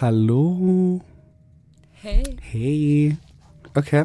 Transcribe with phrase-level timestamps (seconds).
[0.00, 1.00] hallo.
[1.92, 2.24] Hey.
[2.42, 3.12] Hey.
[3.74, 4.04] Okay,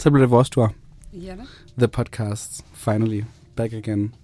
[0.00, 0.74] så bliver det vores tur.
[1.12, 1.44] Ja da.
[1.78, 3.22] The podcast, finally.
[3.56, 4.14] Back again.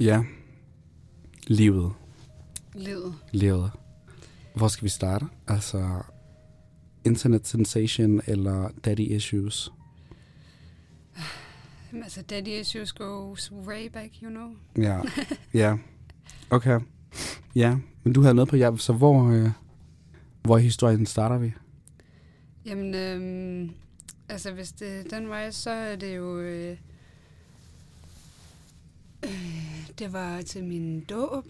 [0.00, 0.24] Ja.
[1.46, 1.92] Livet.
[2.74, 3.14] Livet.
[3.32, 3.70] Livet.
[4.54, 5.26] Hvor skal vi starte?
[5.48, 6.02] Altså,
[7.04, 9.72] internet sensation eller daddy issues?
[11.92, 14.50] Jamen, Altså, daddy issues goes way back, you know.
[14.76, 15.00] Ja.
[15.54, 15.76] ja.
[16.50, 16.80] Okay.
[17.54, 19.50] Ja, men du havde noget på jer, så hvor, øh,
[20.42, 21.52] hvor historien starter vi?
[22.66, 23.70] Jamen, øhm,
[24.28, 26.38] altså, hvis det den vej, så er det jo...
[26.40, 26.76] Øh,
[29.24, 31.44] øh, det var til min dåb,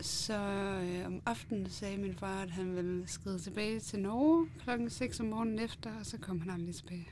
[0.00, 0.34] så
[0.82, 5.20] øh, om aftenen sagde min far, at han ville skride tilbage til Norge klokken 6
[5.20, 7.08] om morgenen efter, og så kom han aldrig tilbage.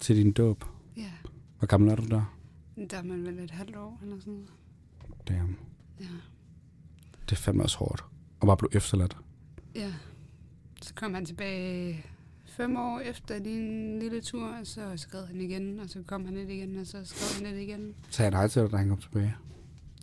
[0.00, 0.64] Til din dåb.
[0.96, 1.10] Ja,
[1.58, 2.38] Hvor gammel er du der?
[2.90, 4.52] der er man vel et halvt år eller sådan noget.
[5.28, 5.56] Damn.
[6.00, 6.06] Ja.
[7.32, 8.04] Det er fandme også hårdt.
[8.40, 9.16] Og bare blive efterladt.
[9.74, 9.92] Ja.
[10.82, 12.04] Så kom han tilbage
[12.44, 16.34] fem år efter din lille tur, og så skrev han igen, og så kom han
[16.34, 17.94] lidt igen, og så skrev han lidt igen.
[18.10, 19.34] Sagde han hej til dig, da han kom tilbage?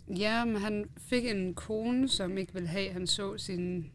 [0.08, 3.90] Ja, men han fik en kone, som ikke ville have, at han så sin,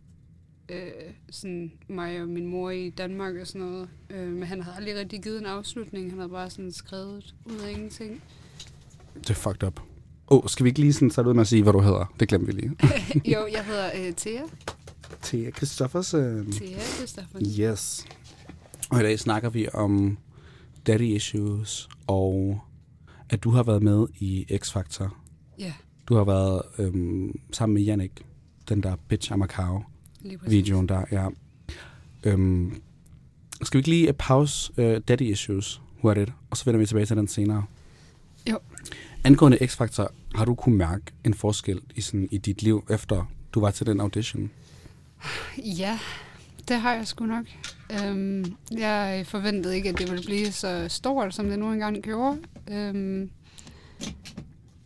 [0.69, 0.91] øh,
[1.29, 3.89] sådan mig og min mor i Danmark og sådan noget.
[4.09, 6.09] Øh, men han havde aldrig rigtig givet en afslutning.
[6.09, 8.21] Han havde bare sådan skrevet ud af ingenting.
[9.13, 9.81] Det er fucked up.
[10.29, 12.13] Åh, oh, skal vi ikke lige sådan starte ud med at sige, hvad du hedder?
[12.19, 12.71] Det glemte vi lige.
[13.35, 14.41] jo, jeg hedder øh, Thea.
[15.23, 16.51] Thea Christoffersen.
[16.51, 17.39] Thea Christoffer.
[17.59, 18.05] Yes.
[18.89, 20.17] Og i dag snakker vi om
[20.87, 22.59] daddy issues, og
[23.29, 25.15] at du har været med i X-Factor.
[25.59, 25.73] Ja,
[26.07, 28.11] Du har været øhm, sammen med Jannik,
[28.69, 29.83] den der Bitch I'm a Cow
[30.47, 31.27] videoen der, ja.
[32.23, 32.81] Øhm,
[33.63, 37.17] skal vi ikke lige pause uh, daddy issues hurtigt, og så vender vi tilbage til
[37.17, 37.63] den senere?
[39.25, 43.59] Angående X-Factor, har du kunne mærke en forskel i, sådan, i dit liv, efter du
[43.59, 44.51] var til den audition?
[45.57, 45.99] Ja,
[46.67, 47.45] det har jeg sgu nok.
[47.91, 52.37] Øhm, jeg forventede ikke, at det ville blive så stort, som det nu engang gjorde.
[52.67, 53.29] Øhm,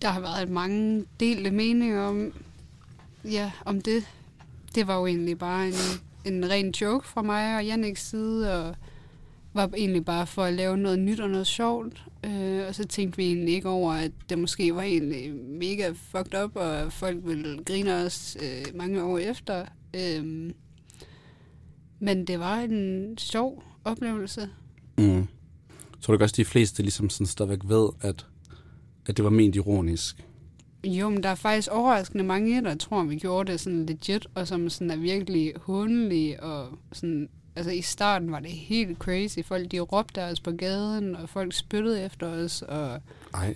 [0.01, 2.33] der har været mange delte meninger om,
[3.25, 4.03] ja, om det.
[4.75, 5.73] Det var jo egentlig bare en,
[6.25, 8.75] en ren joke fra mig og Janniks side, og
[9.53, 12.03] var egentlig bare for at lave noget nyt og noget sjovt.
[12.25, 16.43] Øh, og så tænkte vi egentlig ikke over, at det måske var egentlig mega fucked
[16.43, 19.65] up, og folk ville grine os øh, mange år efter.
[19.93, 20.51] Øh,
[21.99, 24.49] men det var en sjov oplevelse.
[24.97, 25.27] Mm.
[26.01, 28.25] Tror du også, de fleste ligesom sådan stadigvæk ved, at,
[29.05, 30.25] at det var ment ironisk?
[30.83, 34.47] Jo, men der er faktisk overraskende mange, der tror, vi gjorde det sådan legit, og
[34.47, 39.39] som sådan er virkelig hundelige, og sådan, altså i starten var det helt crazy.
[39.45, 43.01] Folk, de råbte os på gaden, og folk spyttede efter os, og
[43.33, 43.55] Ej,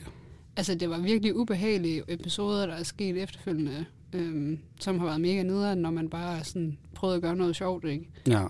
[0.55, 5.43] altså det var virkelig ubehagelige episoder, der er sket efterfølgende, øhm, som har været mega
[5.43, 8.09] nederen, når man bare sådan prøvede at gøre noget sjovt, ikke?
[8.27, 8.47] ja.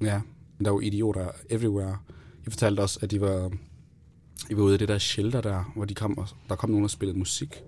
[0.00, 0.20] Ja,
[0.58, 1.98] der er jo idioter everywhere.
[2.44, 3.50] Jeg fortalte også, at de var,
[4.48, 6.84] de var ude i det der shelter der, hvor de kom, og der kom nogen
[6.84, 7.62] og spillede musik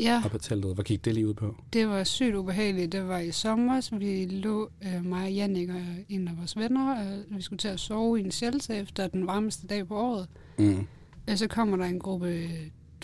[0.00, 0.74] Ja, op ad teltet.
[0.74, 1.54] Hvad gik det lige ud på?
[1.72, 2.92] det var sygt ubehageligt.
[2.92, 6.56] Det var i sommer, så vi lå, øh, mig og Jannik og en af vores
[6.56, 9.96] venner, og vi skulle til at sove i en shelter efter den varmeste dag på
[9.96, 10.28] året.
[10.58, 10.86] Mm.
[11.28, 12.48] Og så kommer der en gruppe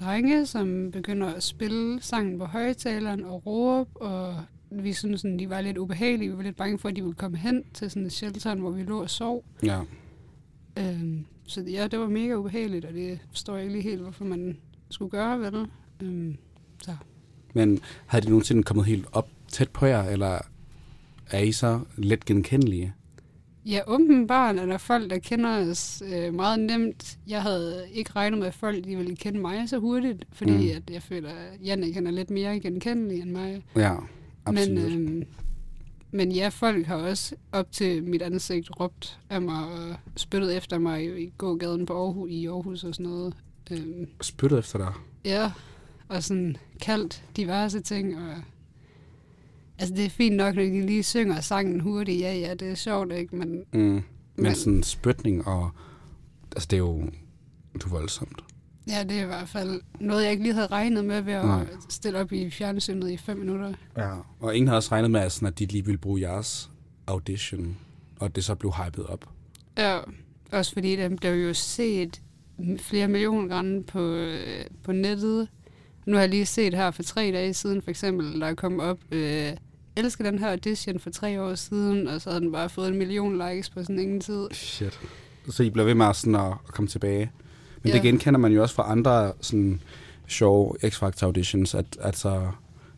[0.00, 4.36] drenge, som begynder at spille sangen på højtaleren og råbe, og
[4.70, 6.30] vi synes, sådan, de var lidt ubehagelige.
[6.30, 8.70] Vi var lidt bange for, at de ville komme hen til sådan et shelter, hvor
[8.70, 9.44] vi lå og sov.
[9.62, 9.80] Ja.
[10.78, 14.24] Øhm, så ja, det var mega ubehageligt, og det forstår jeg ikke lige helt, hvorfor
[14.24, 14.56] man
[14.90, 15.66] skulle gøre, vel?
[16.02, 16.36] Øhm,
[17.54, 20.38] Men havde de nogensinde kommet helt op tæt på jer, eller
[21.30, 22.94] er I så let genkendelige?
[23.66, 27.18] ja, åbenbart er der folk, der kender os øh, meget nemt.
[27.26, 30.76] Jeg havde ikke regnet med, at folk de ville kende mig så hurtigt, fordi Mm.
[30.76, 33.62] at jeg føler, at Jannik er lidt mere genkendelig end mig.
[33.76, 33.94] Ja,
[34.46, 34.82] absolut.
[34.92, 35.24] Men, øhm,
[36.10, 40.78] men ja, folk har også op til mit ansigt råbt af mig og spyttet efter
[40.78, 43.34] mig i gågaden på Aarhus, i Aarhus og sådan noget.
[43.70, 44.92] Øhm, Spyttet efter dig?
[45.24, 45.50] ja,
[46.08, 48.16] og sådan kaldt diverse ting.
[48.18, 48.34] Og,
[49.78, 52.20] altså det er fint nok, når de lige synger sangen hurtigt.
[52.20, 53.36] Ja, ja, det er sjovt, ikke?
[53.36, 53.80] Men Mm.
[53.80, 54.02] Men,
[54.36, 55.70] Men- sådan spytning og...
[56.52, 57.02] Altså, det er jo...
[57.74, 58.40] Det er voldsomt.
[58.88, 61.44] ja, det er i hvert fald noget, jeg ikke lige havde regnet med ved at
[61.44, 61.66] Nej.
[61.88, 63.72] stille op i fjernsynet i fem minutter.
[63.96, 64.14] Ja.
[64.40, 66.70] Og ingen havde også regnet med, at, sådan, at de lige ville bruge jeres
[67.06, 67.76] audition,
[68.20, 69.28] og det så blev hypet op.
[69.78, 69.98] Ja,
[70.52, 72.22] også fordi den blev jo set
[72.78, 75.48] flere millioner gange på, øh, på nettet.
[76.06, 78.80] Nu har jeg lige set her for tre dage siden, for eksempel, der er kommet
[78.80, 79.48] op, øh,
[79.96, 82.98] elsker den her audition for tre år siden, og så havde den bare fået en
[82.98, 84.46] million likes på sådan ingen tid.
[84.52, 85.00] Shit.
[85.50, 87.30] Så I blev ved med sådan at, komme tilbage.
[87.82, 87.94] Men Ja.
[87.94, 89.80] det genkender man jo også fra andre sådan
[90.28, 92.42] sjove X-Factor auditions, at altså,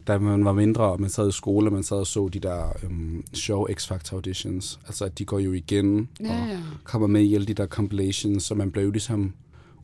[0.06, 2.38] da man var mindre, og man sad i skole, og man sad og så de
[2.41, 4.79] der øhm, show X-Factor auditions.
[4.87, 6.58] Altså, at de går jo igen Ja, og ja.
[6.85, 9.32] kommer med i alle de der compilations, så man blev jo ligesom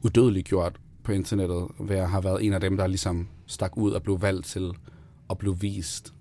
[0.02, 3.92] udødeligt gjort på internettet, ved at have været en af dem, der ligesom stak ud
[3.92, 4.70] og blev valgt til
[5.30, 6.14] at blive vist.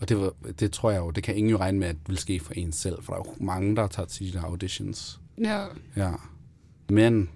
[0.00, 2.08] Og det, var, det tror jeg jo, det kan ingen jo regne med, at det
[2.08, 4.44] vil ske for en selv, for der er jo mange, der tager til de der
[4.44, 5.20] auditions.
[5.44, 5.64] Ja,
[5.96, 6.12] Ja.
[6.90, 7.30] Men,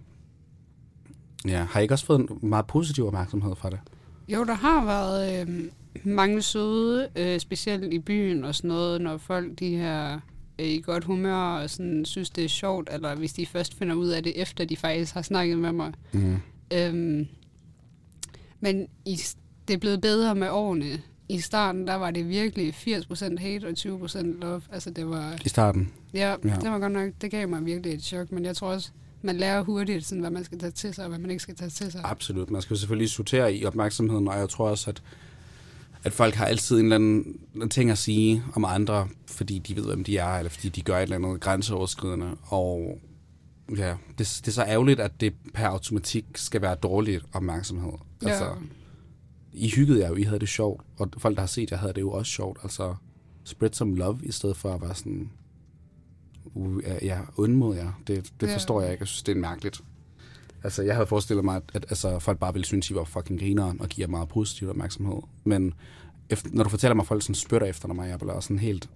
[1.46, 3.80] ja, har I ikke også fået en meget positiv opmærksomhed fra det?
[4.28, 5.64] Jo, der har været øh,
[6.04, 10.20] mange søde, øh, specielt i byen og sådan noget, når folk de her
[10.58, 13.94] er i godt humør og sådan, synes, det er sjovt, eller hvis de først finder
[13.94, 15.92] ud af det, efter de faktisk har snakket med mig.
[16.12, 16.36] Mm.
[16.72, 17.26] Øhm,
[18.60, 19.18] men i,
[19.68, 21.00] det er blevet bedre med årene.
[21.28, 23.74] I starten, der var det virkelig 80% hate og
[24.06, 24.62] 20% love.
[24.72, 25.92] Altså, det var, I starten.
[26.14, 26.54] ja, Ja.
[26.60, 28.90] det var godt nok, det gav mig virkelig et chok, men jeg tror også,
[29.22, 31.54] man lærer hurtigt, sådan, hvad man skal tage til sig, og hvad man ikke skal
[31.56, 32.00] tage til sig.
[32.04, 32.50] Absolut.
[32.50, 35.02] Man skal selvfølgelig sortere i opmærksomheden, og jeg tror også, at,
[36.04, 39.84] at folk har altid en eller anden ting at sige om andre, fordi de ved,
[39.84, 42.30] hvem de er, eller fordi de gør et eller andet grænseoverskridende.
[42.42, 42.98] Og
[43.76, 47.92] ja, det, det er så ærgerligt, at det per automatik skal være dårligt opmærksomhed.
[48.26, 48.50] Altså, Ja.
[49.52, 51.92] I hyggede jer jo, I havde det sjovt, og folk, der har set jer, havde
[51.92, 52.58] det jo også sjovt.
[52.62, 52.94] Altså,
[53.44, 55.30] spread some love, i stedet for at være sådan,
[56.54, 57.92] uh, ja, ond mod jer.
[58.06, 58.54] Det, det Ja.
[58.54, 59.02] forstår jeg ikke.
[59.02, 59.80] Jeg synes, det er mærkeligt.
[60.64, 63.40] Altså, jeg havde forestillet mig, at, at altså, folk bare ville synes, I var fucking
[63.40, 65.16] grineren og give jer meget positiv opmærksomhed.
[65.44, 65.74] Men
[66.30, 68.90] efter, når du fortæller mig, at folk sådan spytter efter mig, jeg bliver sådan helt...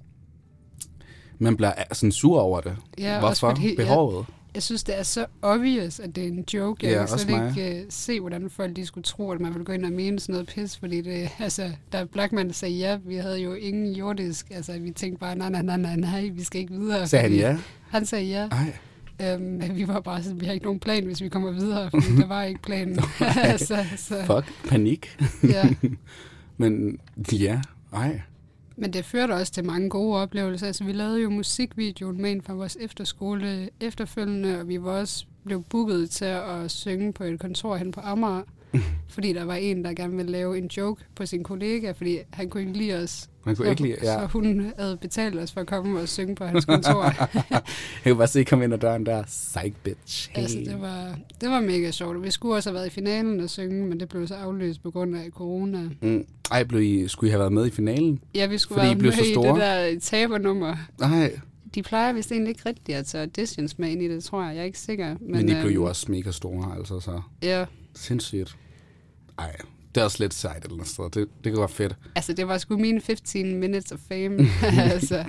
[1.38, 2.76] Man bliver sådan sur over det.
[2.99, 3.49] Ja, Hvorfor?
[3.62, 4.26] jeg- Behovet?
[4.56, 6.87] Jeg synes, det er så obvious, at det er en joke.
[6.87, 7.55] Jeg Ja, kan slet mig.
[7.58, 10.20] ikke uh, se, hvordan folk de skulle tro, at man ville gå ind og mene
[10.20, 14.47] sådan noget pis, fordi det, altså, da Blackman sagde ja, vi havde jo ingen jordisk,
[14.50, 17.06] altså vi tænkte bare, nej, nej, nej, nej, nej, vi skal ikke videre.
[17.06, 17.58] Sagde han ja?
[17.91, 18.49] Han sagde ja.
[18.49, 18.73] Ej,
[19.23, 22.17] Øhm, vi var bare sådan, vi har ikke nogen plan, hvis vi kommer videre, fordi
[22.17, 22.99] der var ikke planen.
[23.58, 25.19] så, så, fuck, panik.
[25.43, 25.69] ja.
[26.56, 26.99] Men
[27.32, 27.61] ja,
[27.93, 28.20] ej.
[28.76, 30.67] Men det førte også til mange gode oplevelser.
[30.67, 35.26] Altså, vi lavede jo musikvideoen med en fra vores efterskole efterfølgende, og vi var også
[35.44, 38.43] blev booket til at synge på et kontor hen på Amager,
[39.14, 42.48] fordi der var en, der gerne ville lave en joke på sin kollega, fordi han
[42.48, 43.28] kunne ikke lide os.
[43.44, 44.20] Man kunne så, ikke lide, ja.
[44.20, 47.02] så hun havde betalt os for at komme og synge på hans kontor.
[47.52, 47.62] Jeg
[48.04, 49.22] kunne bare se komme ind ad døren der.
[49.24, 50.30] Psych bitch.
[50.32, 50.42] Hey.
[50.42, 52.22] altså, det var, det var mega sjovt.
[52.22, 54.90] Vi skulle også have været i finalen og synge, men det blev så aflyst på
[54.90, 55.80] grund af corona.
[56.00, 56.26] Mm.
[56.50, 58.20] Ej, blev I, skulle I have været med i finalen?
[58.34, 59.48] Ja, vi skulle Fordi I være blev med så i store?
[59.48, 59.60] det
[59.94, 60.76] der tabernummer.
[61.00, 61.40] Nej,
[61.76, 64.55] De plejer vist egentlig ikke rigtig at tage auditions med ind i det, tror jeg.
[64.55, 65.17] Jeg er ikke sikker.
[65.20, 67.20] Men, men, I blev jo øhm, også mega store, altså så.
[67.43, 68.56] Ja, Sindssygt.
[69.38, 69.56] Ej,
[69.94, 71.05] det er også lidt sejt eller andet sted.
[71.05, 71.96] Det, det kunne være fedt.
[72.14, 74.49] altså det var sgu mine 15 minutes of fame.
[74.93, 75.25] altså,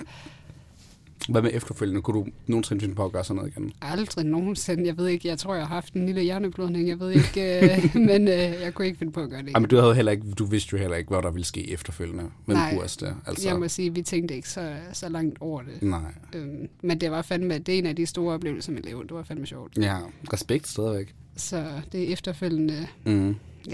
[1.29, 2.01] Hvad med efterfølgende?
[2.01, 3.71] Kunne du nogensinde finde på at gøre sådan noget igen?
[3.81, 4.85] aldrig nogensinde.
[4.85, 6.87] Jeg ved ikke, jeg tror, jeg har haft en lille hjerneblødning.
[6.89, 9.51] Jeg ved ikke, øh, men øh, jeg kunne ikke finde på at gøre det.
[9.53, 11.71] Ej, men du, havde heller ikke, du vidste jo heller ikke, hvad der ville ske
[11.71, 12.73] efterfølgende med Nej.
[12.75, 13.13] kurs der.
[13.25, 15.81] Altså, Jeg må sige, vi tænkte ikke så, så langt over det.
[15.81, 15.99] Nej.
[16.35, 19.03] Øhm, men det var fandme, det er en af de store oplevelser, mit liv.
[19.03, 19.77] Det var fandme sjovt.
[19.77, 19.97] Ja,
[20.33, 21.15] respekt stadigvæk.
[21.35, 23.35] Så det er efterfølgende, Mm.
[23.69, 23.73] ja.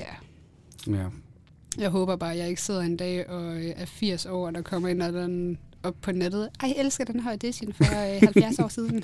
[0.88, 1.06] Ja.
[1.78, 4.54] Jeg håber bare, at jeg ikke sidder en dag og øh, er 80 år, og
[4.56, 6.50] der kommer ind og den op på nettet.
[6.63, 9.03] Ej, jeg elsker den her audition for øh, 70 år siden.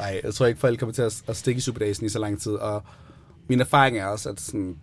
[0.00, 2.40] Ej, jeg tror ikke, folk kommer til at, at stikke i superdagen i så lang
[2.40, 2.52] tid.
[2.52, 2.82] Og
[3.48, 4.76] min erfaring er også, at sådan,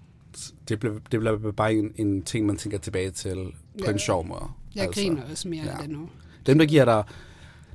[0.69, 3.91] det, bliver, det bliver bare en, en ting, man tænker tilbage til på Ja.
[3.91, 4.43] en sjov måde.
[4.75, 5.71] Jeg altså, griner også mere ja.
[5.71, 6.09] af det nu.
[6.45, 7.03] Dem, der giver dig,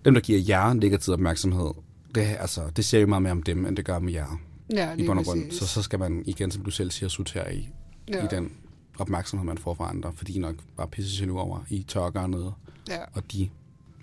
[0.05, 1.71] dem, der giver jer negativ opmærksomhed,
[2.15, 4.41] det, altså, det siger jo meget mere om dem, end det gør om jer
[4.71, 5.51] Ja, i bund og grund.
[5.51, 7.69] Så, så skal man igen, som du selv siger, sortere i,
[8.09, 8.25] ja.
[8.25, 8.53] i den
[8.99, 12.13] opmærksomhed, man får fra andre, fordi de nok bare pisse jaloux over, I tør at
[12.13, 12.53] gøre noget,
[12.89, 13.49] Ja, og de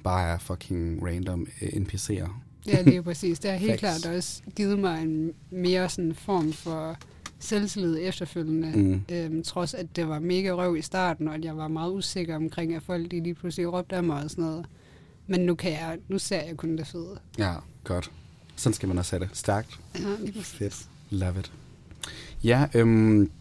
[0.04, 2.30] bare er fucking random øh, NPC'er.
[2.68, 3.40] ja, lige præcis.
[3.40, 6.98] Det har helt klart også givet mig en mere sådan form for
[7.40, 8.72] selvtillid efterfølgende.
[8.78, 9.02] Mm.
[9.16, 12.36] Øhm, trods at det var mega røv i starten, og at jeg var meget usikker
[12.36, 14.66] omkring, at folk de lige pludselig råbte af mig og sådan noget.
[15.28, 17.20] Men nu, kan jeg, nu ser jeg kun det fede.
[17.38, 18.12] Ja, godt.
[18.56, 19.38] Sådan skal man også have det.
[19.38, 19.80] Stærkt.
[20.00, 20.46] Ja, præcis.
[20.54, 20.88] Fedt.
[21.10, 21.52] Love it.
[22.44, 23.32] Ja, øhm,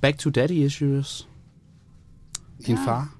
[0.00, 1.28] back to daddy issues.
[2.66, 2.84] Din Ja.
[2.86, 3.16] far,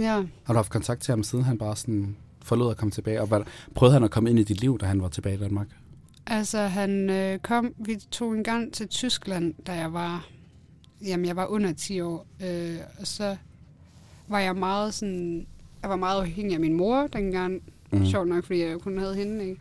[0.00, 0.12] Ja,
[0.44, 3.22] har du haft kontakt til ham, siden han bare sådan forlod at komme tilbage?
[3.22, 5.66] Og prøvede han at komme ind i dit liv, da han var tilbage i Danmark?
[6.26, 10.26] altså han øh, kom, vi tog en gang til Tyskland, da jeg var,
[11.06, 13.36] jamen jeg var under 10 år, øh, og så
[14.28, 15.46] var jeg meget sådan,
[15.82, 17.62] jeg var meget afhængig af min mor dengang,
[17.92, 18.06] mm.
[18.06, 19.60] sjovt nok, fordi jeg kun havde hende, ikke?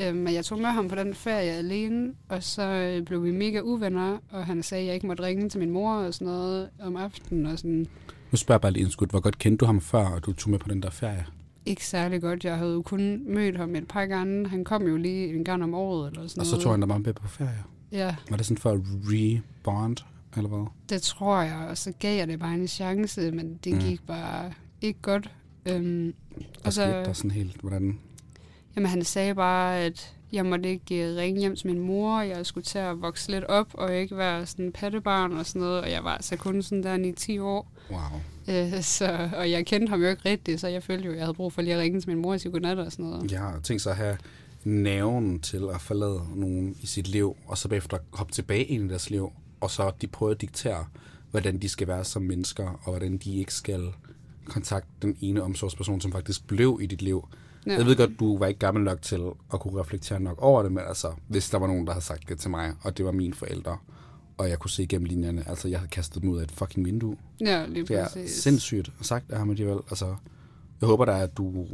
[0.00, 3.30] Øh, men jeg tog med ham på den ferie alene, og så øh, blev vi
[3.30, 6.26] mega uvenner, og han sagde, at jeg ikke måtte ringe til min mor og sådan
[6.26, 7.86] noget om aftenen, og sådan,
[8.30, 10.50] Nu spørger jeg bare lige indskudt, hvor godt kendte du ham før, og du tog
[10.50, 11.26] med på den der ferie?
[11.66, 12.44] ikke særlig godt.
[12.44, 14.48] Jeg havde jo kun mødt ham et par gange.
[14.48, 16.88] Han kom jo lige en gang om året, eller sådan Og så tog han dig
[16.88, 17.64] bare med på ferie.
[17.92, 19.96] Ja, Var det sådan for at rebond?
[20.36, 20.66] eller hvad?
[20.88, 23.78] Det tror jeg, og så gav jeg det bare en chance, men det Mm.
[23.80, 25.30] gik bare ikke godt.
[25.66, 26.14] Øhm,
[26.64, 27.60] og så, der sådan helt?
[27.60, 27.98] Hvordan?
[28.76, 32.46] Jamen, han sagde bare, at jeg måtte ikke øh, ringe hjem til min mor, jeg
[32.46, 35.90] skulle til at vokse lidt op, og ikke være sådan pattebarn og sådan noget, og
[35.90, 37.72] jeg var altså kun sådan der i 10 år.
[37.90, 38.20] Wow.
[38.48, 41.24] Øh, så, og jeg kendte ham jo ikke rigtigt, så jeg følte jo, at jeg
[41.24, 43.32] havde brug for lige at ringe til min mor og sige godnat og sådan noget.
[43.32, 44.16] Jeg har tænkt sig at have
[44.64, 48.88] nerven til at forlade nogen i sit liv, og så bagefter hoppe tilbage ind i
[48.88, 50.86] deres liv, og så de prøver at diktere,
[51.30, 53.92] hvordan de skal være som mennesker, og hvordan de ikke skal
[54.44, 57.28] kontakte den ene omsorgsperson, som faktisk blev i dit liv.
[57.66, 57.72] Ja.
[57.76, 59.20] Jeg ved godt, du var ikke gammel nok til
[59.52, 62.28] at kunne reflektere nok over det, men altså, hvis der var nogen, der havde sagt
[62.28, 63.78] det til mig, og det var mine forældre,
[64.38, 66.86] og jeg kunne se igennem linjerne, altså jeg havde kastet dem ud af et fucking
[66.86, 67.16] vindue.
[67.40, 68.30] Ja, lige Det er præcis.
[68.30, 69.78] sindssygt sagt af ham alligevel.
[69.90, 70.14] Altså,
[70.80, 71.66] jeg håber da, at du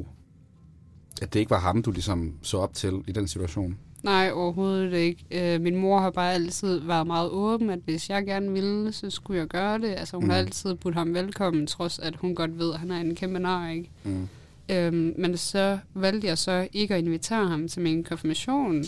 [1.22, 3.78] at det ikke var ham, du ligesom så op til i den situation.
[4.02, 5.54] Nej, overhovedet ikke.
[5.54, 9.10] Øh, min mor har bare altid været meget åben, at hvis jeg gerne ville, så
[9.10, 9.94] skulle jeg gøre det.
[9.96, 10.30] Altså hun mm.
[10.30, 13.38] har altid budt ham velkommen, trods at hun godt ved, at han er en kæmpe
[13.38, 13.90] nar, ikke?
[14.04, 14.28] Mm.
[14.70, 18.84] Øhm, men så valgte jeg så ikke at invitere ham til min konfirmation.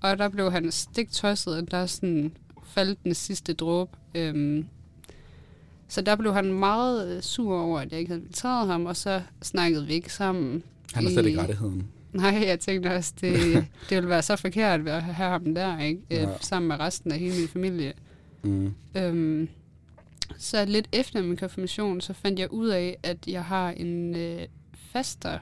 [0.00, 2.32] Og der blev han stik tosset, og der sådan
[2.64, 3.90] faldt den sidste dråbe.
[4.14, 4.66] Øhm,
[5.88, 8.96] så der blev han meget øh, sur over, at jeg ikke havde inviteret ham, og
[8.96, 10.62] så snakkede vi ikke sammen.
[10.94, 11.86] Han har slet ikke rettigheden.
[12.12, 13.34] Nej, jeg tænkte også, det,
[13.88, 16.00] det ville være så forkert at have ham der, ikke?
[16.10, 16.28] Øh, Ja.
[16.40, 17.92] Sammen med resten af hele min familie.
[18.42, 18.74] Mm.
[18.96, 19.48] Øhm,
[20.38, 24.40] så lidt efter min konfirmation, så fandt jeg ud af, at jeg har en øh,
[24.94, 25.38] faster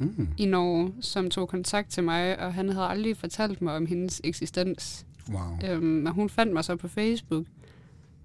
[0.00, 0.28] Mm.
[0.38, 4.20] i Norge, som tog kontakt til mig, og han havde aldrig fortalt mig om hendes
[4.24, 5.06] eksistens.
[5.30, 5.70] Wow.
[5.70, 7.44] Øhm, men hun fandt mig så på Facebook,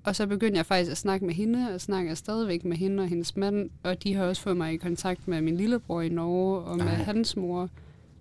[0.04, 3.10] og så begyndte jeg faktisk at snakke med hende, og snakker stadigvæk med hende og
[3.10, 6.60] hendes mand, og de har også fået mig i kontakt med min lillebror i Norge,
[6.60, 6.94] og med Ej.
[6.94, 7.70] hans mor.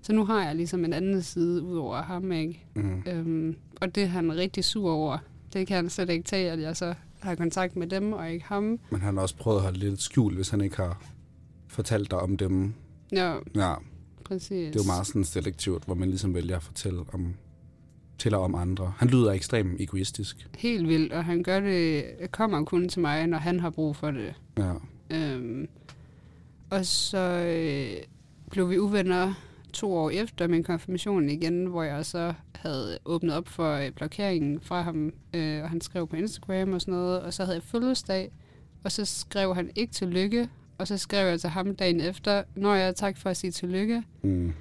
[0.03, 2.67] Så nu har jeg ligesom en anden side ud over ham, ikke?
[2.75, 3.03] Mm.
[3.07, 5.19] Øhm, og det er han rigtig sur over.
[5.53, 8.45] Det kan han slet ikke tage, at jeg så har kontakt med dem, og ikke
[8.47, 8.79] ham.
[8.91, 11.03] Men han har også prøvet at holde lidt skjul, hvis han ikke har
[11.73, 12.75] fortalt dig om dem.
[13.13, 13.75] Ja, Ja,
[14.25, 14.49] præcis.
[14.73, 17.35] det er jo meget sådan selektivt, hvor man ligesom vælger at fortælle om,
[18.13, 18.93] fortæller om andre.
[18.97, 20.49] Han lyder ekstremt egoistisk.
[20.59, 24.11] Helt vildt, og han gør det, kommer kun til mig, når han har brug for
[24.11, 24.35] det.
[24.59, 24.73] Ja.
[25.11, 25.69] Øhm,
[26.71, 28.03] og så øh,
[28.51, 29.35] blev vi uvenner
[29.73, 34.61] to år efter min konfirmation igen, hvor jeg så havde åbnet op for øh, blokeringen
[34.61, 37.63] fra ham, øh, og han skrev på Instagram og sådan noget, og så havde jeg
[37.63, 38.33] fødselsdag,
[38.85, 40.49] og så skrev han ikke tillykke,
[40.79, 44.03] og så skrev jeg til ham dagen efter, når jeg tak for at sige tillykke,
[44.23, 44.53] Mm.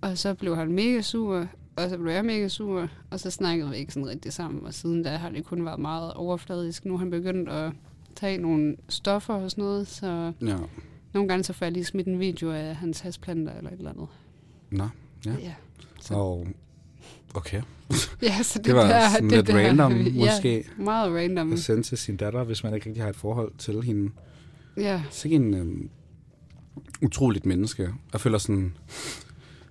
[0.00, 1.46] og så blev han mega sur,
[1.76, 4.74] og så blev jeg mega sur, og så snakkede vi ikke sådan rigtig sammen, og
[4.74, 6.84] siden da har det kun været meget overfladisk.
[6.84, 7.72] Nu har han begyndt at
[8.16, 10.56] tage nogle stoffer og sådan noget, så Ja.
[11.14, 13.90] nogle gange så får jeg lige smidt en video af hans hasplanter eller et eller
[13.90, 14.06] andet.
[14.70, 14.88] Nå,
[15.26, 15.32] Ja.
[15.42, 15.54] ja.
[16.00, 16.46] Så, og
[17.34, 17.62] okay.
[18.22, 20.64] ja, så det, Det var der, sådan det lidt der, random, ja, måske.
[20.78, 21.52] meget random.
[21.52, 24.10] At sende til sin datter, hvis man ikke rigtig har et forhold til hende.
[24.78, 25.90] Ja, Så en øhm,
[27.02, 27.94] utroligt menneske.
[28.12, 28.76] Jeg føler sådan...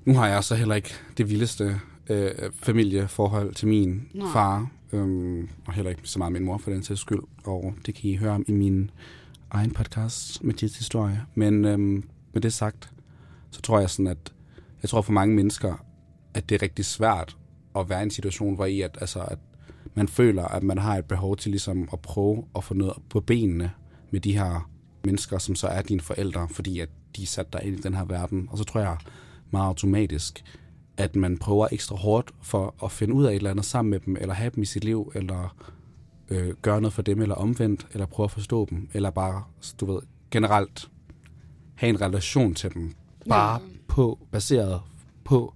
[0.06, 4.32] Nu har jeg så heller ikke det vildeste øh, familieforhold til min Nej.
[4.34, 4.70] far.
[4.94, 7.20] Øhm, og heller ikke så meget min mor for den sags skyld.
[7.44, 8.92] Og det kan I høre om i min
[9.50, 11.22] egen podcast, Mathias Historie.
[11.36, 12.90] Men øhm, med det sagt,
[13.52, 14.34] så tror jeg sådan, at
[14.82, 15.86] jeg tror for mange mennesker,
[16.34, 17.38] at det er rigtig svært
[17.76, 19.40] at være i en situation, hvor I, at, altså, at
[19.94, 23.20] man føler, at man har et behov til ligesom at prøve at få noget på
[23.20, 23.72] benene
[24.12, 24.70] med de her
[25.06, 27.94] mennesker, som så er dine forældre, fordi at de er sat dig ind i den
[27.94, 28.48] her verden.
[28.52, 28.98] Og så tror jeg
[29.52, 30.44] meget automatisk,
[30.98, 34.00] at man prøver ekstra hårdt for at finde ud af et eller andet sammen med
[34.00, 35.56] dem, eller have dem i sit liv, eller
[36.30, 39.44] øh, gøre noget for dem, eller omvendt, eller prøve at forstå dem, eller bare,
[39.80, 40.02] du ved,
[40.32, 40.90] generelt
[41.76, 42.94] have en relation til dem,
[43.30, 43.68] bare Ja.
[43.88, 44.82] på, baseret
[45.24, 45.54] på,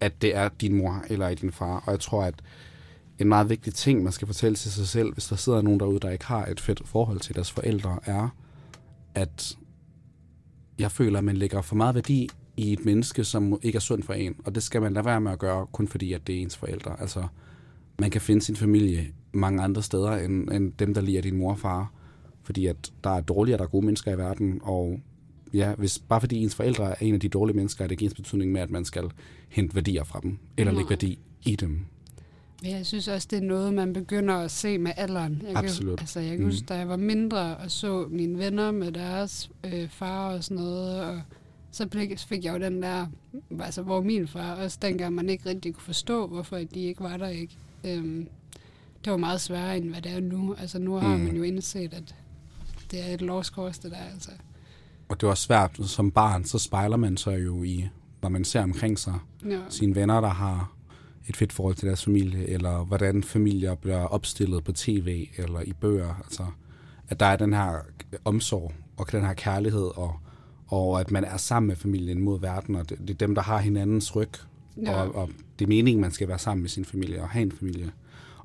[0.00, 1.82] at det er din mor eller din far.
[1.86, 2.34] Og jeg tror, at
[3.18, 6.00] en meget vigtig ting, man skal fortælle til sig selv, hvis der sidder nogen derude,
[6.00, 8.28] der ikke har et fedt forhold til deres forældre, er,
[9.14, 9.58] at
[10.78, 14.04] jeg føler, at man lægger for meget værdi i et menneske, som ikke er sundt
[14.04, 14.36] for en.
[14.44, 16.56] Og det skal man lade være med at gøre, kun fordi, at det er ens
[16.56, 17.00] forældre.
[17.00, 17.26] Altså,
[17.98, 21.36] man kan finde sin familie mange andre steder, end, end dem, der lige er din
[21.36, 21.92] mor og far.
[22.42, 25.00] Fordi at der er dårlige og der er gode mennesker i verden, og
[25.54, 28.04] ja, hvis, bare fordi ens forældre er en af de dårlige mennesker, er det ikke
[28.04, 29.10] ens betydning med, at man skal
[29.48, 30.78] hente værdier fra dem, eller Nej.
[30.78, 31.80] lægge værdi i dem.
[32.64, 35.42] Jeg synes også, det er noget, man begynder at se med alderen.
[35.48, 35.98] Jeg Absolut.
[35.98, 36.44] Kan, altså, jeg kan Mm.
[36.50, 40.62] huske, da jeg var mindre og så mine venner med deres øh, far og sådan
[40.64, 41.20] noget, og
[41.70, 41.88] så
[42.28, 43.06] fik jeg jo den der,
[43.60, 47.16] altså hvor min far også dengang, man ikke rigtig kunne forstå, hvorfor de ikke var
[47.16, 47.56] der, ikke?
[47.84, 48.28] Øhm,
[49.04, 50.54] det var meget sværere, end hvad det er nu.
[50.60, 51.22] Altså nu har Mm.
[51.22, 52.14] man jo indset, at
[52.90, 54.30] det er et lovskors, det der, altså.
[55.08, 55.78] Og det var svært.
[55.86, 57.88] Som barn, så spejler man sig jo i,
[58.20, 59.14] hvad man ser omkring sig.
[59.50, 59.58] Ja.
[59.68, 60.72] Sine venner, der har
[61.28, 65.72] et fedt forhold til deres familie, eller hvordan familier bliver opstillet på tv eller i
[65.72, 66.14] bøger.
[66.24, 66.46] Altså,
[67.08, 67.78] at der er den her
[68.24, 70.16] omsorg og den her kærlighed, og,
[70.66, 73.42] og at man er sammen med familien mod verden, og det, det er dem, der
[73.42, 74.30] har hinandens ryg,
[74.82, 74.94] ja.
[74.94, 77.52] og, og det er meningen, man skal være sammen med sin familie og have en
[77.52, 77.90] familie.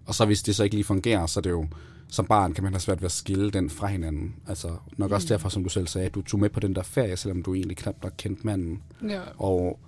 [0.06, 1.68] Og så hvis det så ikke lige fungerer, så er det jo,
[2.08, 4.36] som barn kan man have svært ved at skille den fra hinanden.
[4.48, 4.68] Altså
[4.98, 5.14] nok mm.
[5.14, 7.54] også derfor, som du selv sagde, du tog med på den der ferie, selvom du
[7.54, 8.82] egentlig knap nok kendte manden.
[9.10, 9.22] Ja.
[9.38, 9.80] Og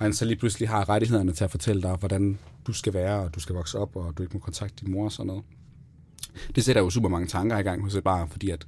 [0.00, 3.34] han så lige pludselig har rettighederne til at fortælle dig, hvordan du skal være, og
[3.34, 5.42] du skal vokse op, og du ikke må kontakte din mor og sådan noget.
[6.54, 8.66] Det sætter jo super mange tanker i gang hos et barn, fordi at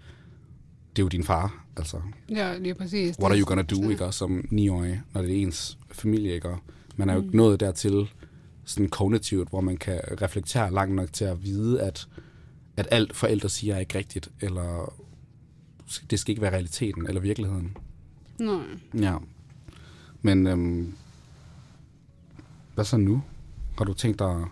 [0.96, 2.00] det er jo din far, altså.
[2.28, 3.18] Ja, lige præcis.
[3.18, 6.56] What are you gonna do, ikke, som niårig, når det er ens familie, ikke?
[6.96, 7.36] Man er jo ikke mm.
[7.36, 8.10] nået dertil,
[8.64, 12.08] sådan kognitivt, hvor man kan reflektere langt nok til at vide, at,
[12.76, 14.94] at alt forældre siger er ikke rigtigt, eller
[16.10, 17.76] det skal ikke være realiteten eller virkeligheden.
[18.38, 18.62] Nej.
[18.94, 19.16] Ja.
[20.22, 20.94] Men øhm,
[22.74, 23.22] hvad så nu?
[23.78, 24.44] Har du tænkt dig,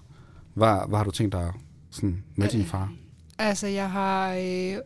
[0.54, 1.52] hvad, hvad har du tænkt dig
[1.90, 2.92] sådan med din far?
[3.38, 4.34] Altså, jeg har...
[4.34, 4.76] Øh,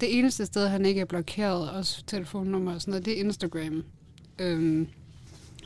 [0.00, 3.82] det eneste sted, han ikke er blokeret, også telefonnummer og sådan noget, det er Instagram.
[4.38, 4.88] Øhm,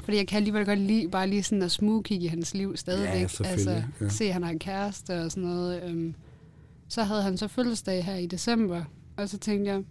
[0.04, 3.40] fordi jeg kan alligevel godt lide bare lige sådan at smugkigge i hans liv stadigvæk.
[3.40, 4.08] Ja, altså, ja.
[4.08, 5.82] se, at han har en kæreste og sådan noget.
[5.82, 6.14] Øhm,
[6.88, 8.84] så havde han så fødselsdag her i december,
[9.16, 9.82] og så tænkte jeg,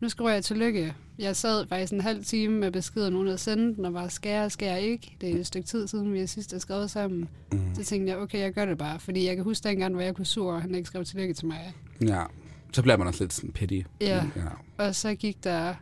[0.00, 0.94] nu skriver jeg tillykke.
[1.18, 4.50] Jeg sad faktisk en halv time med beskeden, nogen havde sendt den, og var skære,
[4.50, 5.16] skære ikke.
[5.20, 7.28] Det er et stykke tid siden, vi sidst har skrevet sammen.
[7.52, 7.74] Mm.
[7.74, 9.00] Så tænkte jeg, okay, jeg gør det bare.
[9.00, 11.46] Fordi jeg kan huske dengang, hvor jeg kunne sur, og han ikke skrev tillykke til
[11.46, 11.74] mig.
[12.00, 12.24] Ja,
[12.72, 13.80] så bliver man også lidt sådan petty.
[14.00, 14.24] Ja.
[14.36, 15.74] ja, og så gik der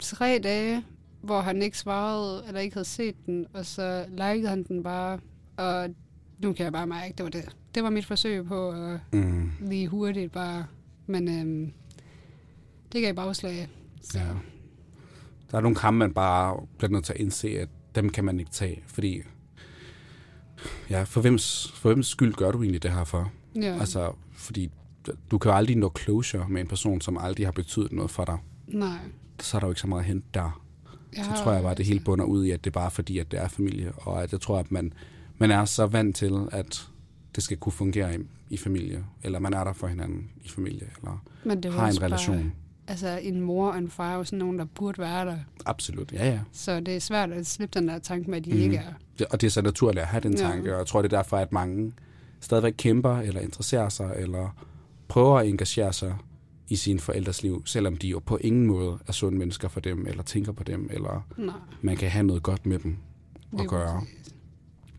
[0.00, 0.84] tre dage,
[1.22, 5.18] hvor han ikke svarede, eller ikke havde set den, og så likede han den bare,
[5.56, 5.88] og
[6.38, 7.56] nu kan jeg bare mærke, det var det.
[7.74, 9.50] Det var mit forsøg på at mm.
[9.60, 10.66] lige hurtigt bare,
[11.06, 11.72] men øhm,
[12.92, 13.68] det gav bagslag.
[14.02, 14.18] Så.
[14.18, 14.24] Ja.
[15.50, 18.38] Der er nogle kampe, man bare bliver nødt til at indse, at dem kan man
[18.40, 19.22] ikke tage, fordi
[20.90, 23.32] ja, for hvems, for hvems skyld gør du egentlig det her for?
[23.54, 23.78] Ja.
[23.80, 24.70] Altså, fordi
[25.30, 28.24] du kan jo aldrig nå closure med en person, som aldrig har betydet noget for
[28.24, 28.38] dig.
[28.68, 28.98] Nej.
[29.40, 30.62] Så er der jo ikke så meget at hente der.
[31.16, 32.90] Ja, så tror jeg bare, at det hele bunder ud i, at det er bare
[32.90, 34.92] fordi, at det er familie, og at jeg tror, at man,
[35.38, 36.88] man er så vant til, at
[37.34, 38.18] det skal kunne fungere i,
[38.50, 42.02] i familie, eller man er der for hinanden i familie, eller Men det har en
[42.02, 42.36] relation.
[42.36, 42.50] Bare,
[42.88, 45.38] altså en mor og en far er jo sådan nogen, der burde være der.
[45.66, 46.40] Absolut, ja ja.
[46.52, 48.58] Så det er svært at slippe den der tanke med, at de mm.
[48.58, 49.24] ikke er.
[49.30, 50.72] Og det er så naturligt at have den tanke, ja.
[50.72, 51.92] og jeg tror, det er derfor, at mange
[52.40, 54.66] stadigvæk kæmper, eller interesserer sig, eller
[55.08, 56.16] prøver at engagere sig
[56.68, 60.06] i sine forældres liv, selvom de jo på ingen måde er sunde mennesker for dem,
[60.06, 61.54] eller tænker på dem, eller Nej.
[61.82, 62.96] man kan have noget godt med dem
[63.52, 64.02] at det gøre.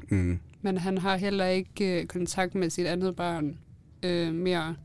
[0.09, 0.39] Mm.
[0.61, 3.57] Men han har heller ikke øh, kontakt med sit andet barn
[4.03, 4.75] øh, mere,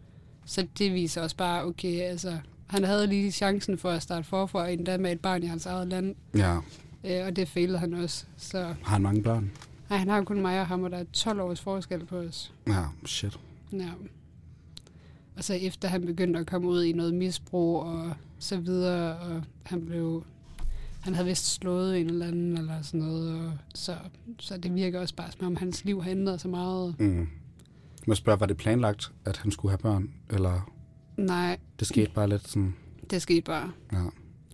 [0.44, 2.38] så det viser også bare, okay, altså,
[2.72, 5.88] han havde lige chancen for at starte forfra, endda med et barn i hans eget
[5.88, 6.14] land.
[6.34, 6.56] Ja.
[7.04, 8.24] Øh, og det fejlede han også.
[8.36, 8.74] Så.
[8.82, 9.50] Har han mange børn?
[9.90, 12.52] Nej, han har kun mig og ham, og der er 12 års forskel på os.
[12.66, 13.38] Ja, shit.
[13.72, 13.88] Ja.
[15.36, 19.42] Og så efter han begyndte at komme ud i noget misbrug og så videre, og
[19.62, 20.24] han blev
[21.00, 23.96] han havde vist slået en eller anden eller sådan noget, og så,
[24.38, 26.94] så det virker også bare som om hans liv har ændret sig meget.
[26.98, 27.28] Mm.
[28.06, 30.71] Jeg spørge, var det planlagt, at han skulle have børn, eller?
[31.22, 31.58] Nej.
[31.78, 32.74] Det skete bare lidt sådan?
[33.10, 33.72] Det skete bare.
[33.92, 33.98] Ja.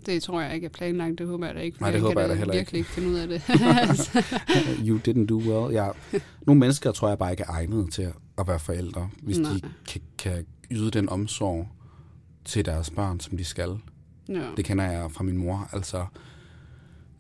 [0.06, 1.80] Det tror jeg ikke er planlagt, det håber jeg da ikke.
[1.80, 2.90] Nej, det håber jeg da heller virkelig ikke.
[2.90, 3.42] finde ud af det.
[4.88, 5.72] you didn't do well.
[5.74, 5.88] Ja.
[6.46, 9.52] Nogle mennesker tror jeg bare ikke er egnet til at være forældre, hvis Nej.
[9.52, 11.68] de kan, kan yde den omsorg
[12.44, 13.78] til deres børn, som de skal.
[14.28, 14.42] Ja.
[14.56, 15.68] Det kender jeg fra min mor.
[15.72, 16.06] Altså,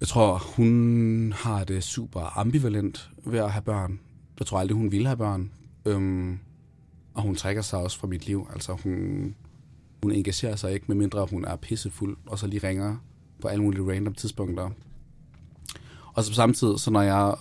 [0.00, 4.00] jeg tror, hun har det super ambivalent ved at have børn.
[4.38, 5.50] Jeg tror aldrig, hun vil have børn.
[5.84, 6.38] Øhm,
[7.18, 8.48] og hun trækker sig også fra mit liv.
[8.52, 9.34] Altså, hun,
[10.02, 12.96] hun engagerer sig ikke, medmindre hun er pissefuld, og så lige ringer
[13.40, 14.70] på alle mulige random tidspunkter.
[16.12, 17.34] Og så samtidig, så når jeg,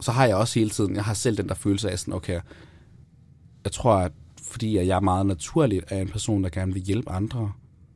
[0.00, 2.40] så har jeg også hele tiden, jeg har selv den der følelse af sådan, okay,
[3.64, 4.12] jeg tror, at
[4.42, 7.52] fordi jeg er meget naturligt af en person, der gerne vil hjælpe andre,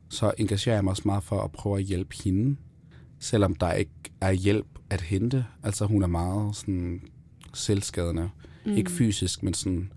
[0.09, 2.57] så engagerer jeg mig også meget for at prøve at hjælpe hende,
[3.19, 3.91] selvom der ikke
[4.21, 5.45] er hjælp at hente.
[5.63, 7.01] Altså hun er meget sådan
[7.53, 8.29] selvskadende.
[8.65, 8.71] Mm.
[8.71, 9.91] Ikke fysisk, men sådan...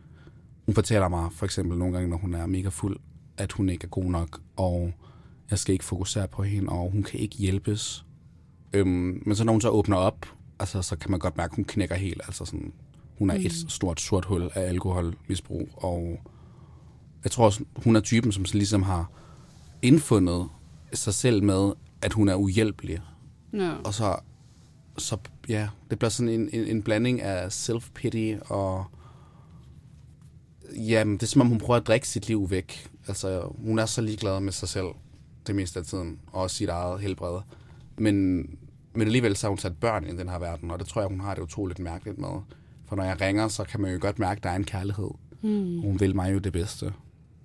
[0.66, 2.96] Hun fortæller mig for eksempel nogle gange, når hun er mega fuld,
[3.36, 4.92] at hun ikke er god nok, og
[5.50, 8.06] jeg skal ikke fokusere på hende, og hun kan ikke hjælpes.
[8.72, 10.26] Øhm, men så når hun så åbner op,
[10.58, 12.20] altså, så kan man godt mærke, at hun knækker helt.
[12.24, 12.72] Altså sådan,
[13.18, 13.46] hun er mm.
[13.46, 16.18] et stort sort hul af alkoholmisbrug, og
[17.24, 19.10] jeg tror også, hun er typen, som ligesom har
[19.82, 20.48] indfundet
[20.92, 21.72] sig selv med,
[22.02, 23.00] at hun er uhjælpelig.
[23.52, 23.72] Ja.
[23.84, 24.16] Og så,
[24.98, 25.16] så,
[25.48, 28.84] ja, det bliver sådan en, en, en blanding af self-pity og...
[30.76, 32.90] Jamen, det er som om, hun prøver at drikke sit liv væk.
[33.08, 34.86] Altså, hun er så ligeglad med sig selv
[35.46, 37.40] det meste af tiden, og sit eget helbred.
[37.98, 38.36] Men,
[38.94, 41.08] men alligevel så har hun sat børn i den her verden, og det tror jeg,
[41.08, 42.40] hun har det utroligt mærkeligt med.
[42.86, 45.10] For når jeg ringer, så kan man jo godt mærke, at der er en kærlighed.
[45.42, 45.80] Mm.
[45.80, 46.92] Hun vil mig jo det bedste.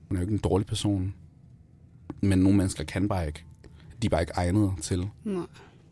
[0.08, 1.14] Hun er jo ikke en dårlig person.
[2.22, 3.44] Men nogle mennesker kan bare ikke.
[4.02, 5.44] De er bare ikke egnet til Nej.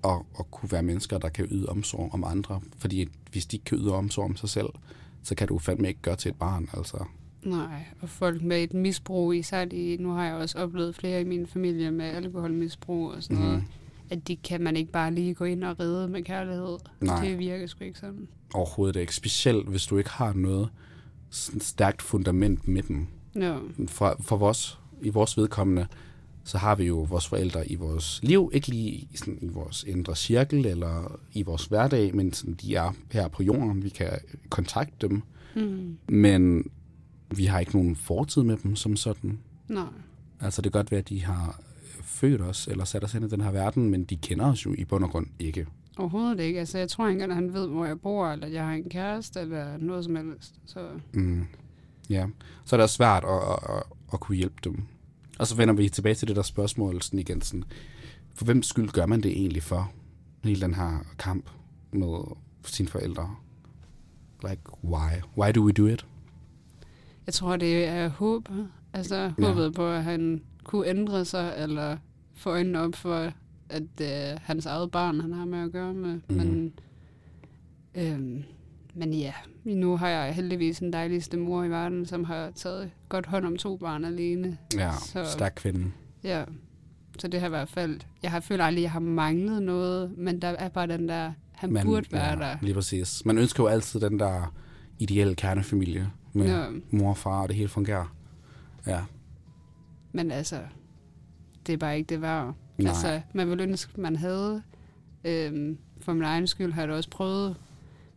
[0.04, 2.62] at, at kunne være mennesker, der kan yde omsorg om andre.
[2.78, 4.69] Fordi hvis de ikke kan yde omsorg om sig selv,
[5.24, 6.69] så kan du fandme ikke gøre til et barn.
[6.74, 7.06] Altså.
[7.45, 11.23] Nej, og folk med et misbrug, især de, nu har jeg også oplevet flere i
[11.23, 13.43] min familie med alkoholmisbrug og sådan mm.
[13.43, 13.67] noget, Mhm.
[14.10, 16.77] at de kan man ikke bare lige gå ind og redde med kærlighed.
[17.01, 17.25] Nej.
[17.25, 18.27] Det virker sgu ikke sådan.
[18.53, 19.15] Overhovedet ikke.
[19.15, 20.69] Specielt hvis du ikke har noget
[21.29, 23.08] sådan stærkt fundament med dem.
[23.36, 23.58] Ja.
[23.88, 25.88] For, for vores, i vores vedkommende,
[26.43, 29.84] så har vi jo vores forældre i vores liv, ikke lige i, sådan, i vores
[29.84, 34.10] indre cirkel eller i vores hverdag, men sådan, de er her på jorden, vi kan
[34.49, 35.21] kontakte dem,
[35.55, 35.97] Mm.
[36.10, 36.69] men
[37.38, 39.39] vi har ikke nogen fortid med dem som sådan.
[39.67, 39.86] Nej.
[40.39, 41.62] Altså det kan godt være, at de har
[42.02, 44.74] født os eller sat os ind i den her verden, men de kender os jo
[44.78, 45.67] i bund og grund ikke.
[45.98, 46.60] Overhovedet ikke.
[46.60, 48.74] Altså, jeg tror ikke engang, at han ved, hvor jeg bor, eller at jeg har
[48.74, 50.56] en kæreste, eller noget som helst.
[50.65, 51.45] Så Mm.
[52.10, 52.28] Ja,
[52.65, 54.84] så er det svært at, at, at, at kunne hjælpe dem.
[55.39, 57.41] Og så vender vi tilbage til det der spørgsmål sådan igen.
[57.41, 57.63] Sådan,
[58.34, 59.91] for hvem skyld gør man det egentlig for?
[60.43, 61.50] Hele den her kamp
[61.91, 63.36] med sine forældre.
[64.50, 65.12] Like, why?
[65.38, 66.06] Why do we do it?
[67.25, 68.49] Jeg tror, det er håb.
[68.93, 69.45] Altså, Ja.
[69.45, 71.97] håbet på, at han kunne ændre sig, eller
[72.35, 73.31] få øjnene op for,
[73.69, 76.19] at øh, hans eget barn, han har med at gøre med.
[76.29, 76.38] Mhm.
[76.38, 76.73] Men,
[77.95, 78.43] øhm,
[78.93, 79.33] men ja,
[79.63, 83.57] nu har jeg heldigvis den dejligste mor i verden, som har taget godt hånd om
[83.57, 84.57] to børn alene.
[84.77, 85.91] Ja, Så- stærk kvinde.
[86.23, 86.43] Ja,
[87.19, 87.99] så det har i hvert fald...
[88.23, 91.31] Jeg har følt aldrig, at jeg har manglet noget, men der er bare den der...
[91.51, 92.57] Han Man, burde være ja, der.
[92.61, 93.25] Lige præcis.
[93.25, 94.53] Man ønsker jo altid den der
[94.99, 96.65] ideelle kernefamilie med Ja.
[96.91, 98.15] mor og far, og det hele fungerer.
[98.88, 99.02] Ja,
[100.12, 100.60] Men altså,
[101.67, 102.54] det er bare ikke det værd.
[102.78, 102.89] Nej.
[102.89, 104.62] Altså, man ville ønske, man havde.
[105.24, 107.56] Øhm, for min egen skyld har jeg da også prøvet.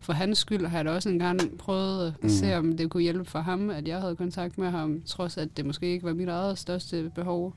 [0.01, 2.29] For hans skyld har jeg da også engang prøvet at Mm.
[2.29, 5.57] se, om det kunne hjælpe for ham, at jeg havde kontakt med ham, trods at
[5.57, 7.55] det måske ikke var mit eget største behov.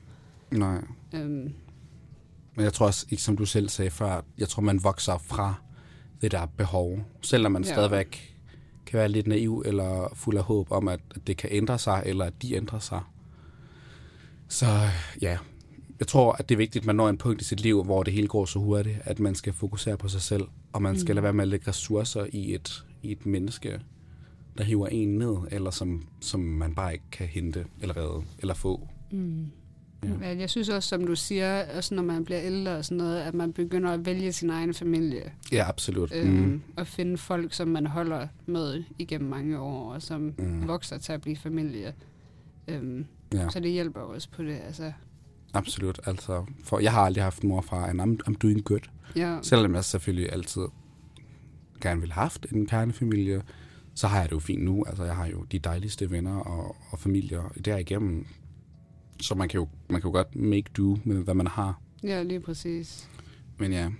[0.50, 0.78] nej.
[1.14, 1.54] Øhm,
[2.54, 5.54] Men jeg tror også, ikke som du selv sagde før, jeg tror, man vokser fra
[6.20, 6.98] det der behov.
[7.22, 7.72] Selvom man ja.
[7.72, 8.31] stadigvæk
[8.92, 12.24] kan være lidt naiv eller fuld af håb om, at det kan ændre sig, eller
[12.24, 13.00] at de ændrer sig.
[14.48, 14.66] Så
[15.22, 15.38] ja,
[15.98, 18.02] jeg tror, at det er vigtigt, at man når en punkt i sit liv, hvor
[18.02, 21.12] det hele går så hurtigt, at man skal fokusere på sig selv, og man skal
[21.12, 21.16] Mm.
[21.16, 23.80] lade være med at lægge ressourcer i et, i et menneske,
[24.58, 28.54] der hiver en ned, eller som, som man bare ikke kan hente, eller redde, eller
[28.54, 28.88] få.
[29.10, 29.46] mm.
[30.04, 30.08] Ja.
[30.08, 33.20] Men jeg synes også, som du siger, også når man bliver ældre og sådan noget,
[33.20, 35.32] at man begynder at vælge sin egen familie.
[35.52, 36.12] Ja, absolut.
[36.14, 36.62] Øhm, Mm.
[36.76, 40.68] Og finde folk, som man holder med igennem mange år, og som Mm.
[40.68, 41.94] vokser til at blive familie.
[42.68, 43.48] Øhm, Ja.
[43.50, 44.58] Så det hjælper også på det.
[44.66, 44.92] Altså,
[45.54, 46.00] Absolut.
[46.06, 48.80] Altså, for jeg har aldrig haft mor og far, and I'm, I'm doing good.
[49.16, 50.62] ja, Selvom jeg selvfølgelig altid
[51.80, 53.42] gerne ville have haft en kernefamilie,
[53.94, 54.84] så har jeg det jo fint nu.
[54.88, 58.26] Altså, jeg har jo de dejligste venner og, og familier derigennem.
[59.22, 61.80] Så man kan, jo, man kan jo godt make do med, hvad man har.
[62.02, 63.08] ja, lige præcis.
[63.58, 63.90] Men ja,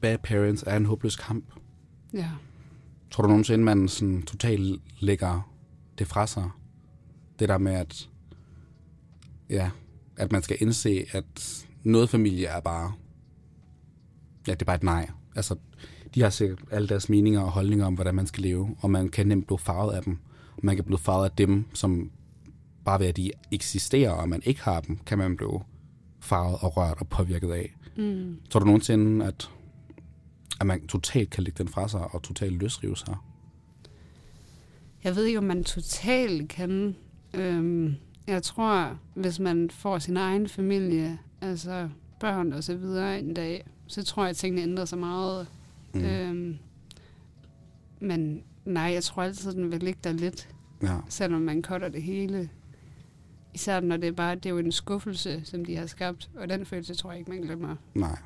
[0.00, 1.44] bad parents er en håbløs kamp.
[2.12, 2.30] Ja.
[3.10, 5.52] Tror du nogensinde, man sådan totalt lægger
[5.98, 6.50] det fra sig?
[7.38, 8.08] Det der med, at,
[9.50, 9.70] ja,
[10.16, 12.92] at man skal indse, at noget familie er bare,
[14.46, 15.10] ja, det er bare et nej.
[15.36, 15.56] Altså,
[16.14, 19.08] de har sikkert alle deres meninger og holdninger om, hvordan man skal leve, og man
[19.08, 20.18] kan nemt blive farvet af dem.
[20.62, 22.10] Man kan blive farvet af dem, som
[22.86, 25.60] bare ved at de eksisterer, og man ikke har dem, kan man blive
[26.20, 27.74] farvet og rørt og påvirket af.
[27.96, 28.36] Mm.
[28.50, 29.50] Tror du nogensinde, at,
[30.60, 33.16] at man totalt kan lægge den fra sig og totalt løsrive sig?
[35.04, 36.96] Jeg ved ikke, om man totalt kan.
[37.34, 37.94] Øhm,
[38.26, 41.88] jeg tror, hvis man får sin egen familie, altså
[42.20, 45.46] børn og så videre en dag, så tror jeg, at tingene ændrer sig meget.
[45.94, 46.04] Mm.
[46.04, 46.58] Øhm,
[48.00, 50.48] men nej, jeg tror altid, den vil ligge der lidt,
[50.82, 52.50] Ja, selvom man cutter det hele.
[53.56, 56.48] Især når det er bare, det er jo en skuffelse, som de har skabt, og
[56.48, 57.76] den følelse tror jeg ikke, man glemmer.
[57.94, 58.18] nej,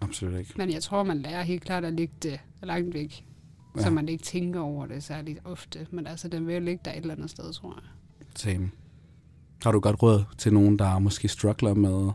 [0.00, 0.52] absolut ikke.
[0.56, 3.24] Men jeg tror, man lærer helt klart at ligge det langt væk,
[3.76, 3.82] ja.
[3.82, 5.86] så man ikke tænker over det særligt ofte.
[5.90, 7.90] Men altså, den vil jo ligge der et eller andet sted, tror jeg.
[8.34, 8.70] Same.
[9.62, 12.10] Har du godt råd til nogen, der måske struggler med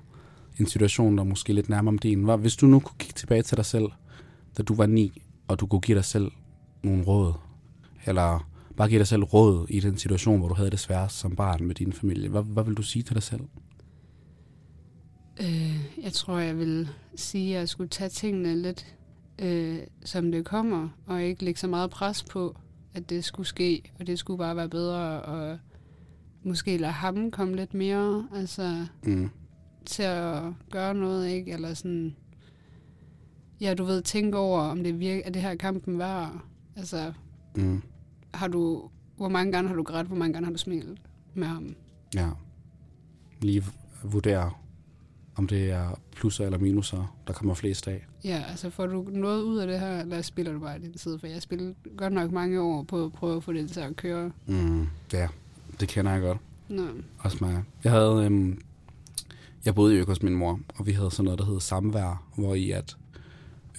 [0.59, 2.23] en situation, der måske er lidt nærmere om din?
[2.23, 3.85] Hvad- Hvis du nu kunne kigge tilbage til dig selv,
[4.57, 6.31] da du var ni, og du kunne give dig selv
[6.83, 7.33] nogle råd,
[8.05, 11.35] eller bare give dig selv råd i den situation, hvor du havde det sværest som
[11.35, 13.41] barn med din familie, hvad, hvad vil du sige til dig selv?
[15.41, 18.95] Øh, jeg tror, jeg vil sige, at jeg skulle tage tingene lidt,
[19.39, 22.55] øh, som det kommer, og ikke lægge så meget pres på,
[22.93, 25.57] at det skulle ske, og det skulle bare være bedre, og
[26.43, 29.29] måske lade ham komme lidt mere altså, Mm.
[29.85, 31.51] til at gøre noget, ikke?
[31.51, 32.15] Eller sådan,
[33.61, 36.41] ja, du ved, tænke over, om det virker, er det her kampen værd.
[36.75, 37.13] Altså,
[37.55, 37.81] Mm.
[38.33, 40.97] Har du, hvor mange gange har du grædt, hvor mange gange har du smilet
[41.33, 41.75] med ham?
[42.15, 42.29] Ja.
[43.41, 43.63] Lige
[44.03, 44.51] vurdere,
[45.35, 48.05] om det er plusser eller minuser, der kommer flest af.
[48.23, 51.19] Ja, altså får du noget ud af det her, eller spiller du bare din tid?
[51.19, 53.95] For jeg spillede godt nok mange år på at prøve at få det til at
[53.95, 54.31] køre.
[54.45, 54.87] Mm.
[55.13, 55.27] Ja,
[55.79, 56.37] det kender jeg godt.
[56.69, 56.87] Nå,
[57.19, 57.63] Også mig.
[57.83, 58.61] Jeg havde, øhm,
[59.65, 62.23] jeg boede jo ikke hos min mor, og vi havde sådan noget, der hed samvær,
[62.35, 62.97] hvor i at,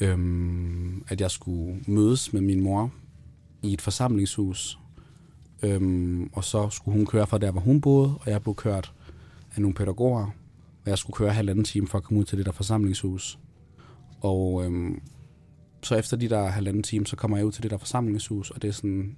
[0.00, 2.90] øhm, at jeg skulle mødes med min mor
[3.64, 4.78] i et forsamlingshus,
[5.62, 8.92] øhm, og så skulle hun køre fra der, hvor hun boede, og jeg blev kørt
[9.56, 10.24] af nogle pædagoger,
[10.84, 13.38] og jeg skulle køre halvanden time for at komme ud til det der forsamlingshus.
[14.20, 15.00] Og øhm,
[15.82, 18.62] så efter de der halvanden time, så kommer jeg ud til det der forsamlingshus, og
[18.62, 19.16] det er sådan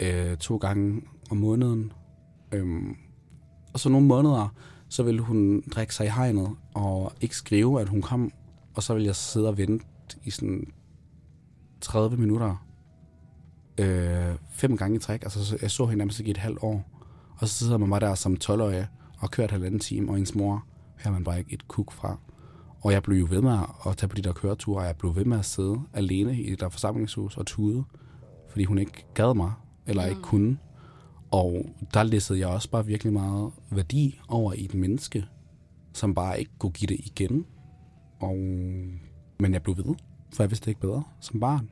[0.00, 1.92] øh, to gange om måneden,
[2.52, 2.96] Øhm,
[3.72, 4.54] og så nogle måneder,
[4.88, 8.30] så ville hun drikke sig i hegnet og ikke skrive, at hun kom.
[8.74, 9.84] Og så ville jeg sidde og vente
[10.24, 10.72] i sådan
[11.80, 12.66] 30 minutter.
[13.78, 15.22] Øh, fem gange i træk.
[15.22, 16.84] Altså, så- jeg så hende nærmest ikke i et halvt år.
[17.38, 18.86] Og så sidder man bare der som 12-årig
[19.18, 20.64] og kørt halvanden time, og ens mor
[21.04, 22.18] hører man bare ikke et kuk fra.
[22.80, 25.16] Og jeg blev jo ved med at tage på de der køreture, og jeg blev
[25.16, 27.84] ved med at sidde alene i det der forsamlingshus og tude,
[28.50, 29.52] fordi hun ikke gad mig,
[29.86, 30.58] eller ikke kunne.
[31.30, 35.24] Og der læssede jeg også bare virkelig meget værdi over i et menneske,
[35.92, 37.46] som bare ikke kunne give det igen.
[38.20, 38.36] Og,
[39.40, 39.94] men jeg blev ved,
[40.34, 41.70] for jeg vidste ikke bedre som barn.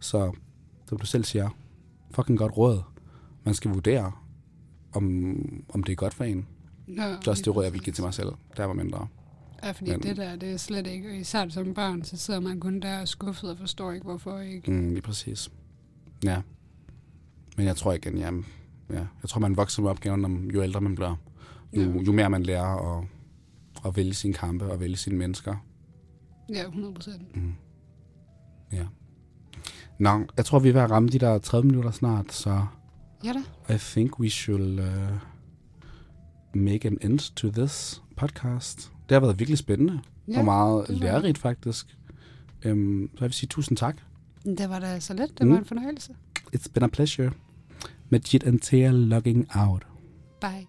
[0.00, 0.32] Så
[0.90, 1.48] som du selv siger,
[2.10, 2.82] fucking godt råd.
[3.44, 4.12] Man skal vurdere,
[4.92, 6.46] om, om det er godt for en.
[6.88, 8.74] ja, Det er også det råd, jeg vil give til mig selv, da jeg var
[8.74, 9.06] mindre.
[9.64, 12.60] Ja, fordi Men- det der, det er slet ikke, især som barn, så sidder man
[12.60, 14.70] kun der og skuffet og forstår ikke, hvorfor ikke.
[14.72, 15.50] Mm, lige præcis.
[16.24, 16.42] Ja.
[17.56, 18.30] Men jeg tror igen, ja,
[18.90, 19.06] ja.
[19.22, 21.16] Jeg tror, man vokser med opgaven, jo ældre man bliver.
[21.76, 22.02] Jo, Ja.
[22.06, 23.04] jo mere man lærer at,
[23.86, 25.56] at vælge sine kampe og vælge sine mennesker.
[26.54, 27.36] Ja, 100 procent.
[27.36, 27.52] Mm.
[28.72, 28.86] Ja.
[30.00, 32.66] Nå, jeg tror, vi er ved at ramme de der 30 minutter snart, så
[33.24, 33.74] Ja da.
[33.74, 34.86] I think we should uh,
[36.54, 38.92] make an end to this podcast.
[39.08, 41.96] Det har været virkelig spændende Ja, og meget lærerigt faktisk.
[42.66, 43.96] Um, så jeg vil sige tusind tak.
[44.44, 45.38] det var da så let.
[45.38, 45.52] Det Mm.
[45.52, 46.12] var en fornøjelse.
[46.56, 47.30] It's been a pleasure.
[48.10, 49.86] Majid and Thea logging out.
[50.40, 50.66] Bye.